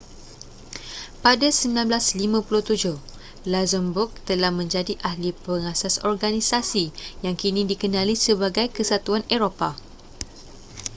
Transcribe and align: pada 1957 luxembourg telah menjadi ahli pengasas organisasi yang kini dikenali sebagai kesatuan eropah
pada 1.23 1.47
1957 1.53 2.97
luxembourg 3.53 4.09
telah 4.29 4.49
menjadi 4.59 4.93
ahli 5.09 5.29
pengasas 5.43 5.95
organisasi 6.11 6.85
yang 7.25 7.35
kini 7.41 7.61
dikenali 7.71 8.15
sebagai 8.25 8.65
kesatuan 8.77 9.21
eropah 9.35 9.73